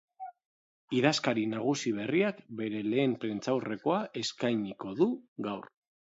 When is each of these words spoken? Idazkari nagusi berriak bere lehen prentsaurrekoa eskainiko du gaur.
Idazkari 0.99 1.43
nagusi 1.51 1.93
berriak 1.97 2.39
bere 2.63 2.81
lehen 2.87 3.15
prentsaurrekoa 3.27 4.01
eskainiko 4.25 4.97
du 5.05 5.13
gaur. 5.51 5.71